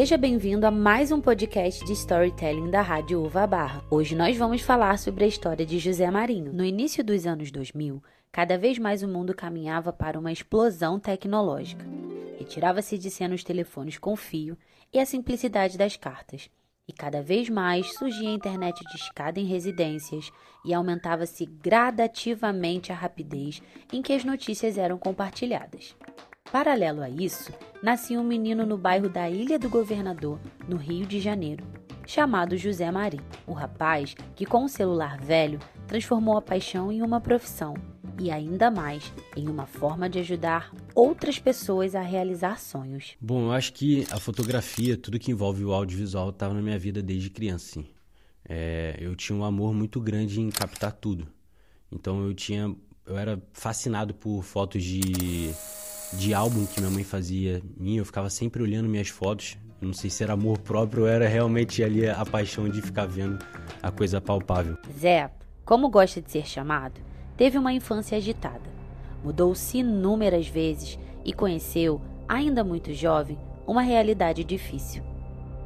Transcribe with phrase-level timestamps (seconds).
[0.00, 3.84] Seja bem-vindo a mais um podcast de storytelling da Rádio Uva Barra.
[3.90, 6.54] Hoje nós vamos falar sobre a história de José Marinho.
[6.54, 8.02] No início dos anos 2000,
[8.32, 11.84] cada vez mais o mundo caminhava para uma explosão tecnológica.
[12.38, 14.56] Retirava-se de cena os telefones com fio
[14.90, 16.48] e a simplicidade das cartas.
[16.88, 20.32] E cada vez mais surgia a internet de escada em residências
[20.64, 23.62] e aumentava-se gradativamente a rapidez
[23.92, 25.94] em que as notícias eram compartilhadas.
[26.52, 31.20] Paralelo a isso, nascia um menino no bairro da Ilha do Governador, no Rio de
[31.20, 31.64] Janeiro,
[32.04, 33.22] chamado José Marinho.
[33.46, 37.74] O rapaz, que com um celular velho transformou a paixão em uma profissão
[38.18, 43.16] e ainda mais em uma forma de ajudar outras pessoas a realizar sonhos.
[43.20, 47.00] Bom, eu acho que a fotografia, tudo que envolve o audiovisual, estava na minha vida
[47.00, 47.74] desde criança.
[47.74, 47.86] Sim.
[48.44, 51.28] É, eu tinha um amor muito grande em captar tudo.
[51.92, 52.74] Então eu tinha,
[53.06, 55.54] eu era fascinado por fotos de
[56.20, 59.56] de álbum que minha mãe fazia minha, eu ficava sempre olhando minhas fotos.
[59.80, 63.42] Não sei se era amor próprio ou era realmente ali a paixão de ficar vendo
[63.82, 64.76] a coisa palpável.
[64.98, 65.30] Zé,
[65.64, 67.00] como gosta de ser chamado,
[67.38, 68.68] teve uma infância agitada.
[69.24, 75.02] Mudou-se inúmeras vezes e conheceu, ainda muito jovem, uma realidade difícil.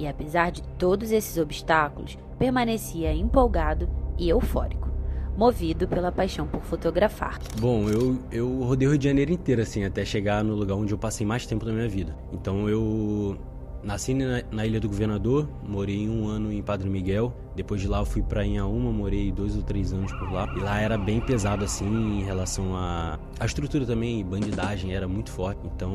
[0.00, 4.89] E apesar de todos esses obstáculos, permanecia empolgado e eufórico
[5.36, 7.38] movido pela paixão por fotografar.
[7.58, 10.92] Bom, eu, eu rodei o Rio de Janeiro inteiro, assim, até chegar no lugar onde
[10.92, 12.16] eu passei mais tempo da minha vida.
[12.32, 13.38] Então eu
[13.82, 17.34] nasci na, na Ilha do Governador, morei um ano em Padre Miguel.
[17.54, 20.52] Depois de lá eu fui para Inhaúma, morei dois ou três anos por lá.
[20.56, 25.30] E lá era bem pesado, assim, em relação a, a estrutura também, bandidagem era muito
[25.30, 25.60] forte.
[25.64, 25.92] Então,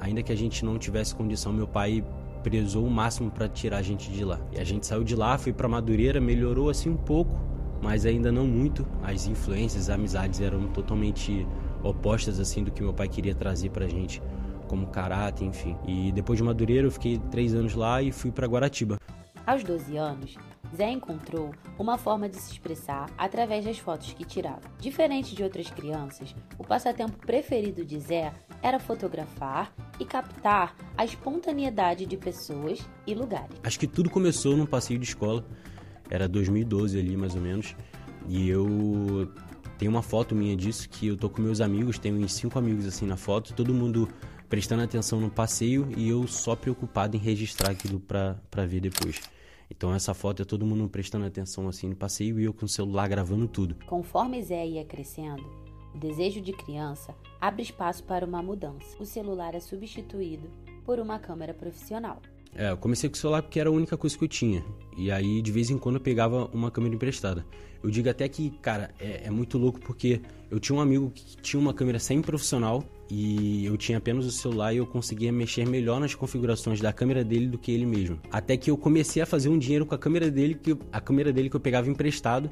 [0.00, 2.04] ainda que a gente não tivesse condição, meu pai
[2.42, 4.38] prezou o máximo para tirar a gente de lá.
[4.52, 7.36] E a gente saiu de lá, foi para Madureira, melhorou assim um pouco,
[7.82, 8.86] mas ainda não muito.
[9.02, 11.46] As influências, as amizades eram totalmente
[11.82, 14.22] opostas assim do que meu pai queria trazer pra gente
[14.66, 15.76] como caráter, enfim.
[15.86, 18.98] E depois de Madureira eu fiquei três anos lá e fui para Guaratiba.
[19.46, 20.34] Aos 12 anos,
[20.74, 24.62] Zé encontrou uma forma de se expressar através das fotos que tirava.
[24.80, 32.06] Diferente de outras crianças, o passatempo preferido de Zé era fotografar e captar a espontaneidade
[32.06, 33.56] de pessoas e lugares.
[33.62, 35.44] Acho que tudo começou num passeio de escola
[36.10, 37.74] era 2012 ali, mais ou menos.
[38.28, 39.30] E eu
[39.78, 42.86] tenho uma foto minha disso que eu tô com meus amigos, tenho uns cinco amigos
[42.86, 44.08] assim na foto, todo mundo
[44.48, 49.20] prestando atenção no passeio e eu só preocupado em registrar aquilo para ver depois.
[49.70, 52.68] Então essa foto é todo mundo prestando atenção assim no passeio e eu com o
[52.68, 53.76] celular gravando tudo.
[53.86, 55.44] Conforme Zé ia crescendo,
[55.94, 58.96] o desejo de criança abre espaço para uma mudança.
[59.00, 60.48] O celular é substituído
[60.84, 62.22] por uma câmera profissional.
[62.54, 64.64] É, eu comecei com o celular porque era a única coisa que eu tinha.
[64.96, 67.44] E aí, de vez em quando, eu pegava uma câmera emprestada.
[67.82, 70.20] Eu digo até que, cara, é, é muito louco porque
[70.50, 74.72] eu tinha um amigo que tinha uma câmera semi-profissional e eu tinha apenas o celular
[74.72, 78.18] e eu conseguia mexer melhor nas configurações da câmera dele do que ele mesmo.
[78.30, 81.32] Até que eu comecei a fazer um dinheiro com a câmera dele, que a câmera
[81.32, 82.50] dele que eu pegava emprestado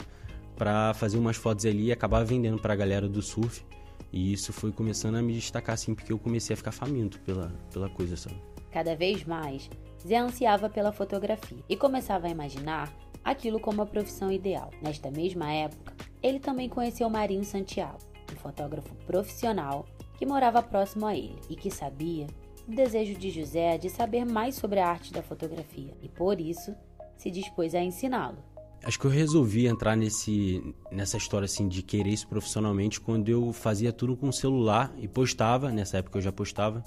[0.57, 3.65] para fazer umas fotos ali e acabava vendendo para a galera do surf.
[4.13, 7.53] E isso foi começando a me destacar assim, porque eu comecei a ficar faminto pela,
[7.73, 8.37] pela coisa, sabe?
[8.75, 9.71] Cada vez mais,
[10.05, 12.93] Zé ansiava pela fotografia e começava a imaginar
[13.23, 14.73] aquilo como a profissão ideal.
[14.83, 18.01] Nesta mesma época, ele também conheceu Marinho Santiago,
[18.33, 19.87] um fotógrafo profissional
[20.19, 22.27] que morava próximo a ele e que sabia
[22.67, 26.75] o desejo de José de saber mais sobre a arte da fotografia e, por isso,
[27.17, 28.39] se dispôs a ensiná-lo.
[28.83, 33.53] Acho que eu resolvi entrar nesse, nessa história assim de querer isso profissionalmente quando eu
[33.53, 36.83] fazia tudo com o celular e postava, nessa época eu já postava,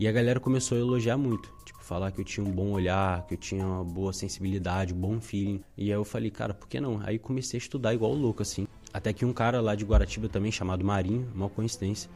[0.00, 1.52] e a galera começou a elogiar muito
[1.90, 5.20] falar que eu tinha um bom olhar, que eu tinha uma boa sensibilidade, um bom
[5.20, 5.60] feeling.
[5.76, 7.00] E aí eu falei, cara, por que não?
[7.02, 8.64] Aí comecei a estudar igual louco, assim.
[8.94, 12.08] Até que um cara lá de Guaratiba também, chamado Marinho, uma coincidência,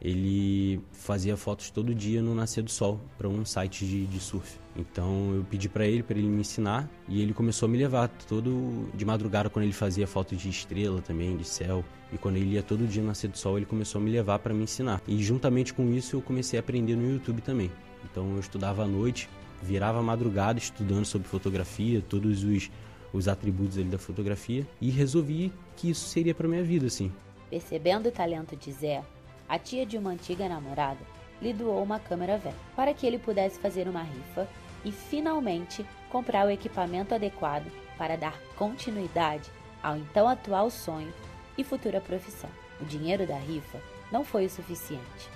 [0.00, 4.58] ele fazia fotos todo dia no nascer do sol para um site de, de, surf.
[4.74, 8.08] Então eu pedi para ele para ele me ensinar e ele começou a me levar
[8.08, 11.84] todo de madrugada quando ele fazia fotos de estrela também, de céu.
[12.12, 14.38] E quando ele ia todo dia no nascer do sol, ele começou a me levar
[14.38, 15.02] para me ensinar.
[15.06, 17.70] E juntamente com isso eu comecei a aprender no YouTube também.
[18.04, 19.28] Então eu estudava à noite,
[19.62, 22.70] virava madrugada estudando sobre fotografia, todos os,
[23.12, 27.12] os atributos ali da fotografia e resolvi que isso seria para minha vida, assim.
[27.50, 29.02] Percebendo o talento de Zé,
[29.50, 31.00] a tia de uma antiga namorada
[31.42, 34.48] lhe doou uma câmera velha para que ele pudesse fazer uma rifa
[34.84, 37.66] e finalmente comprar o equipamento adequado
[37.98, 39.50] para dar continuidade
[39.82, 41.12] ao então atual sonho
[41.58, 42.48] e futura profissão.
[42.80, 43.80] O dinheiro da rifa
[44.12, 45.28] não foi o suficiente,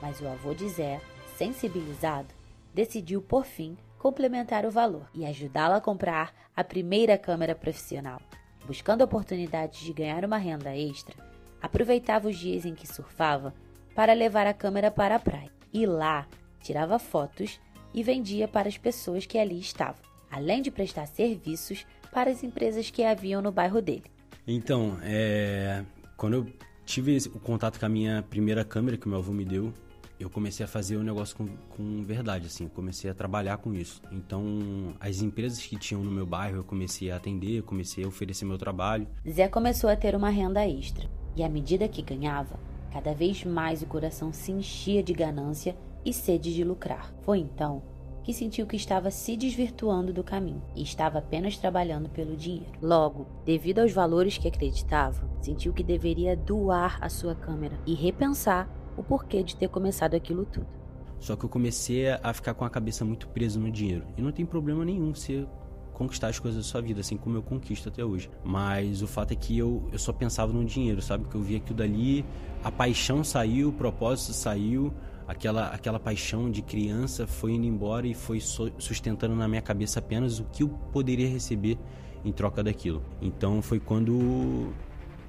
[0.00, 1.00] mas o avô de Zé
[1.36, 2.32] sensibilizado,
[2.72, 8.20] decidiu por fim complementar o valor e ajudá-la a comprar a primeira câmera profissional.
[8.64, 11.14] Buscando oportunidades de ganhar uma renda extra,
[11.66, 13.52] aproveitava os dias em que surfava
[13.94, 16.26] para levar a câmera para a praia e lá
[16.60, 17.60] tirava fotos
[17.92, 22.90] e vendia para as pessoas que ali estavam, além de prestar serviços para as empresas
[22.90, 24.04] que haviam no bairro dele.
[24.46, 25.84] Então, é...
[26.16, 26.46] quando eu
[26.84, 29.72] tive o contato com a minha primeira câmera que meu avô me deu,
[30.18, 34.00] eu comecei a fazer o negócio com, com verdade, assim, comecei a trabalhar com isso.
[34.10, 38.44] Então, as empresas que tinham no meu bairro, eu comecei a atender, comecei a oferecer
[38.44, 39.06] meu trabalho.
[39.28, 42.58] Zé começou a ter uma renda extra, e à medida que ganhava,
[42.90, 47.12] cada vez mais o coração se enchia de ganância e sede de lucrar.
[47.22, 47.82] Foi então
[48.26, 52.72] que sentiu que estava se desvirtuando do caminho e estava apenas trabalhando pelo dinheiro.
[52.82, 58.68] Logo, devido aos valores que acreditava, sentiu que deveria doar a sua câmera e repensar
[58.96, 60.66] o porquê de ter começado aquilo tudo.
[61.20, 64.04] Só que eu comecei a ficar com a cabeça muito presa no dinheiro.
[64.16, 65.46] E não tem problema nenhum você
[65.96, 68.28] conquistar as coisas da sua vida, assim como eu conquisto até hoje.
[68.44, 71.26] Mas o fato é que eu, eu só pensava no dinheiro, sabe?
[71.26, 72.22] Que eu via aquilo dali,
[72.62, 74.92] a paixão saiu, o propósito saiu,
[75.26, 80.38] aquela, aquela paixão de criança foi indo embora e foi sustentando na minha cabeça apenas
[80.38, 81.78] o que eu poderia receber
[82.22, 83.02] em troca daquilo.
[83.22, 84.70] Então foi quando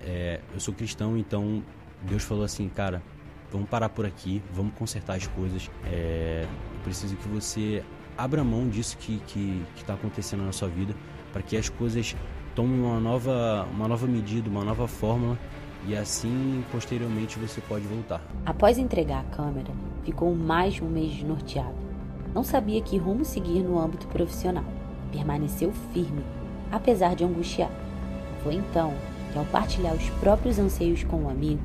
[0.01, 1.63] é, eu sou cristão, então
[2.01, 3.01] Deus falou assim, cara,
[3.49, 5.71] vamos parar por aqui, vamos consertar as coisas.
[5.85, 7.85] É, eu preciso que você
[8.17, 10.93] abra mão disso que que está acontecendo na sua vida,
[11.31, 12.15] para que as coisas
[12.55, 15.37] tomem uma nova, uma nova medida, uma nova fórmula
[15.85, 18.21] e assim posteriormente você pode voltar.
[18.45, 19.71] Após entregar a câmera,
[20.03, 21.75] ficou mais um mês desnorteado.
[22.33, 24.65] Não sabia que rumo seguir no âmbito profissional.
[25.11, 26.23] Permaneceu firme,
[26.71, 27.73] apesar de angustiado.
[28.43, 28.93] Foi então
[29.31, 31.61] que, ao partilhar os próprios anseios com um amigo,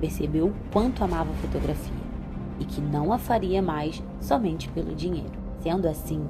[0.00, 2.04] percebeu o quanto amava a fotografia
[2.60, 5.43] e que não a faria mais somente pelo dinheiro.
[5.64, 6.22] Sendo assim,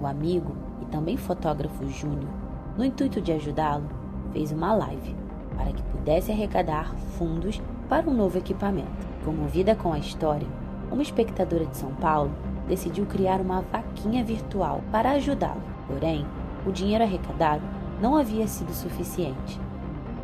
[0.00, 2.30] o amigo e também fotógrafo Júnior,
[2.74, 3.86] no intuito de ajudá-lo,
[4.32, 5.14] fez uma live
[5.54, 9.06] para que pudesse arrecadar fundos para um novo equipamento.
[9.26, 10.48] Comovida com a história,
[10.90, 12.30] uma espectadora de São Paulo
[12.66, 15.60] decidiu criar uma vaquinha virtual para ajudá-lo.
[15.86, 16.24] Porém,
[16.66, 17.62] o dinheiro arrecadado
[18.00, 19.60] não havia sido suficiente.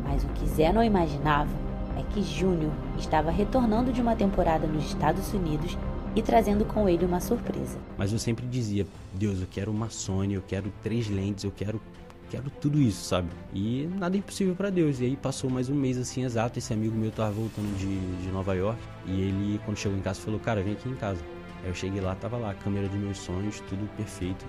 [0.03, 1.51] Mas o que Zé não imaginava
[1.95, 5.77] é que Júnior estava retornando de uma temporada nos Estados Unidos
[6.15, 7.77] e trazendo com ele uma surpresa.
[7.97, 11.81] Mas eu sempre dizia: Deus, eu quero uma Sony, eu quero três lentes, eu quero
[12.29, 13.29] quero tudo isso, sabe?
[13.53, 14.99] E nada é impossível para Deus.
[14.99, 16.57] E aí passou mais um mês assim exato.
[16.57, 18.79] Esse amigo meu tava voltando de, de Nova York.
[19.05, 21.21] E ele, quando chegou em casa, falou: Cara, vem aqui em casa.
[21.63, 24.45] Aí eu cheguei lá, tava lá, a câmera dos meus sonhos, tudo perfeito.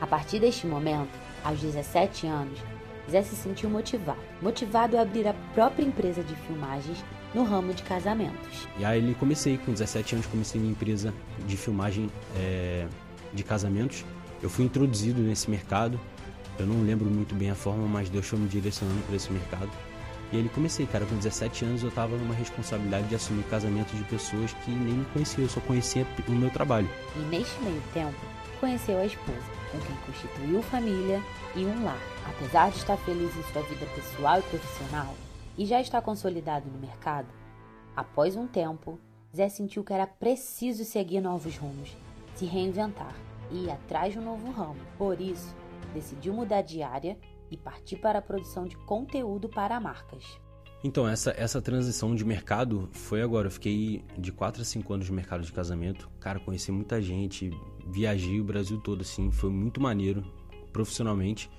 [0.00, 1.10] A partir deste momento,
[1.44, 2.58] aos 17 anos,
[3.10, 4.18] Zé se sentiu motivado.
[4.40, 7.04] Motivado a abrir a própria empresa de filmagens
[7.34, 8.68] no ramo de casamentos.
[8.78, 11.12] E aí ele comecei, com 17 anos, comecei minha empresa
[11.46, 12.86] de filmagem é,
[13.32, 14.04] de casamentos.
[14.42, 16.00] Eu fui introduzido nesse mercado
[16.60, 19.70] eu não lembro muito bem a forma, mas Deus foi me direcionando para esse mercado.
[20.30, 24.04] E ele comecei, cara, com 17 anos eu estava numa responsabilidade de assumir casamento de
[24.04, 26.88] pessoas que nem me conheciam, eu só conhecia o meu trabalho.
[27.16, 28.14] E neste meio tempo,
[28.60, 31.20] conheceu a esposa, com quem constituiu família
[31.56, 32.00] e um lar.
[32.28, 35.14] Apesar de estar feliz em sua vida pessoal e profissional
[35.56, 37.28] e já estar consolidado no mercado,
[37.96, 39.00] após um tempo,
[39.34, 41.96] Zé sentiu que era preciso seguir novos rumos,
[42.34, 43.14] se reinventar
[43.50, 44.80] e ir atrás de um novo ramo.
[44.98, 45.54] Por isso,
[45.94, 47.16] decidiu mudar de área
[47.50, 50.24] e partir para a produção de conteúdo para marcas.
[50.82, 53.48] Então, essa, essa transição de mercado foi agora.
[53.48, 56.08] Eu fiquei de 4 a 5 anos no mercado de casamento.
[56.18, 57.50] Cara, conheci muita gente,
[57.86, 60.24] viajei o Brasil todo, assim, foi muito maneiro
[60.72, 61.50] profissionalmente.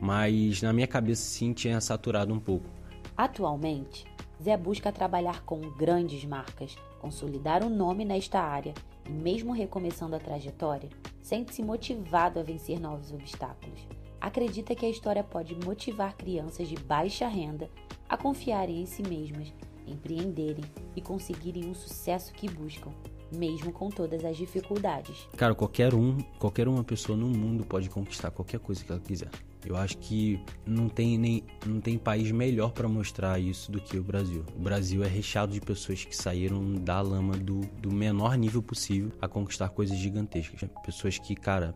[0.00, 2.68] Mas na minha cabeça, sim, tinha saturado um pouco.
[3.16, 4.06] Atualmente,
[4.42, 8.74] Zé busca trabalhar com grandes marcas, consolidar um nome nesta área
[9.06, 10.88] e, mesmo recomeçando a trajetória,
[11.20, 13.86] sente-se motivado a vencer novos obstáculos.
[14.20, 17.70] Acredita que a história pode motivar crianças de baixa renda
[18.08, 19.52] a confiarem em si mesmas,
[19.86, 20.64] empreenderem
[20.96, 22.90] e conseguirem um sucesso que buscam,
[23.32, 25.28] mesmo com todas as dificuldades.
[25.36, 29.30] Cara, qualquer um, qualquer uma pessoa no mundo pode conquistar qualquer coisa que ela quiser.
[29.64, 33.96] Eu acho que não tem nem não tem país melhor para mostrar isso do que
[33.96, 34.44] o Brasil.
[34.56, 39.12] O Brasil é recheado de pessoas que saíram da lama do, do menor nível possível
[39.20, 40.68] a conquistar coisas gigantescas.
[40.84, 41.74] Pessoas que, cara,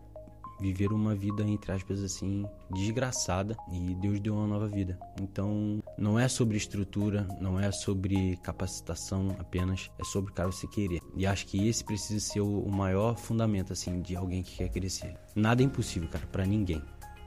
[0.59, 4.99] viveram uma vida, entre aspas, assim, desgraçada e Deus deu uma nova vida.
[5.21, 11.01] Então, não é sobre estrutura, não é sobre capacitação apenas, é sobre, cara, você querer.
[11.15, 15.17] E acho que esse precisa ser o maior fundamento, assim, de alguém que quer crescer.
[15.35, 16.81] Nada é impossível, cara, para ninguém.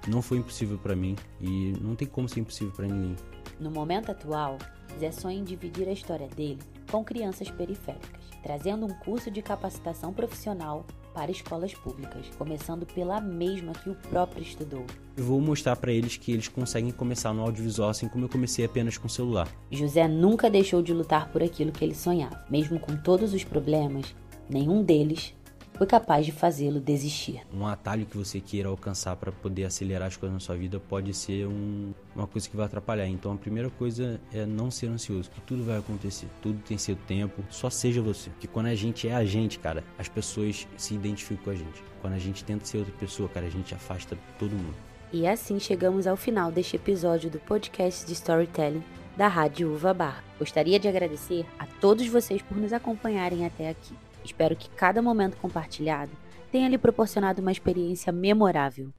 [0.09, 3.17] Não foi impossível para mim e não tem como ser impossível para ninguém.
[3.59, 4.57] No momento atual,
[4.99, 6.59] Zé sonha em dividir a história dele
[6.91, 13.73] com crianças periféricas, trazendo um curso de capacitação profissional para escolas públicas, começando pela mesma
[13.73, 14.85] que o próprio estudou.
[15.17, 18.65] Eu vou mostrar para eles que eles conseguem começar no audiovisual assim como eu comecei
[18.65, 19.49] apenas com celular.
[19.71, 24.15] José nunca deixou de lutar por aquilo que ele sonhava, mesmo com todos os problemas,
[24.49, 25.35] nenhum deles
[25.81, 27.41] foi capaz de fazê-lo desistir.
[27.51, 31.15] Um atalho que você queira alcançar para poder acelerar as coisas na sua vida pode
[31.15, 33.07] ser um, uma coisa que vai atrapalhar.
[33.07, 36.95] Então a primeira coisa é não ser ansioso, que tudo vai acontecer, tudo tem seu
[36.95, 38.29] tempo, só seja você.
[38.39, 41.83] Que quando a gente é a gente, cara, as pessoas se identificam com a gente.
[42.03, 44.77] Quando a gente tenta ser outra pessoa, cara, a gente afasta todo mundo.
[45.11, 48.85] E assim chegamos ao final deste episódio do podcast de Storytelling
[49.17, 50.23] da Rádio Uva Bar.
[50.39, 53.95] Gostaria de agradecer a todos vocês por nos acompanharem até aqui.
[54.25, 56.13] Espero que cada momento compartilhado
[56.51, 58.91] tenha lhe proporcionado uma experiência memorável.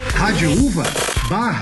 [0.00, 0.84] Rádio Uva
[1.28, 1.60] Barra